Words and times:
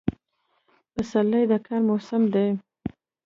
پسرلی 0.93 1.43
د 1.51 1.53
کار 1.65 1.81
موسم 1.87 2.23
دی. 2.33 2.47